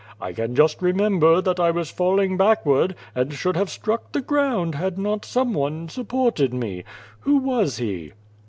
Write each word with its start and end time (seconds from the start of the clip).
I 0.19 0.33
can 0.33 0.55
just 0.55 0.81
remember 0.81 1.41
that 1.41 1.59
I 1.59 1.69
was 1.69 1.91
falling 1.91 2.35
back 2.35 2.65
ward, 2.65 2.95
and 3.13 3.31
should 3.31 3.55
have 3.55 3.69
struck 3.69 4.13
the 4.13 4.21
ground 4.21 4.73
had 4.73 4.97
not 4.97 5.25
some 5.25 5.53
one 5.53 5.89
supported 5.89 6.55
me. 6.55 6.83
Who 7.19 7.37
was 7.37 7.77
he?" 7.77 8.13